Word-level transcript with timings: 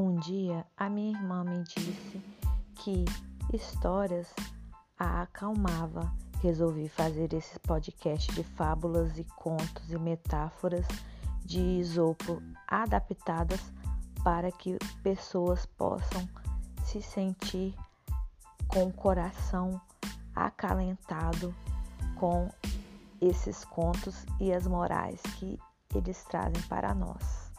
Um 0.00 0.14
dia 0.14 0.64
a 0.78 0.88
minha 0.88 1.10
irmã 1.14 1.44
me 1.44 1.62
disse 1.62 2.22
que 2.76 3.04
histórias 3.52 4.32
a 4.98 5.20
acalmava. 5.20 6.10
Resolvi 6.40 6.88
fazer 6.88 7.34
esse 7.34 7.58
podcast 7.58 8.32
de 8.32 8.42
fábulas 8.42 9.18
e 9.18 9.24
contos 9.36 9.92
e 9.92 9.98
metáforas 9.98 10.86
de 11.44 11.60
isopo 11.60 12.42
adaptadas 12.66 13.60
para 14.24 14.50
que 14.50 14.78
pessoas 15.02 15.66
possam 15.66 16.26
se 16.82 17.02
sentir 17.02 17.74
com 18.68 18.84
o 18.84 18.92
coração 18.94 19.78
acalentado 20.34 21.54
com 22.18 22.48
esses 23.20 23.66
contos 23.66 24.24
e 24.40 24.50
as 24.50 24.66
morais 24.66 25.20
que 25.38 25.58
eles 25.94 26.24
trazem 26.24 26.62
para 26.70 26.94
nós. 26.94 27.49